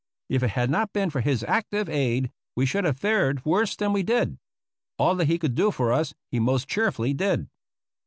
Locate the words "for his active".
1.11-1.87